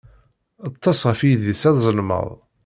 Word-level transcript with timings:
Ṭṭes 0.73 0.99
ɣef 1.09 1.19
yidis 1.27 1.63
azelmaḍ. 1.69 2.29